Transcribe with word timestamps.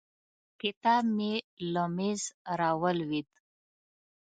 کتاب 0.61 1.03
مې 1.17 1.33
له 1.71 1.83
مېز 1.95 2.21
راولوېد. 2.59 3.29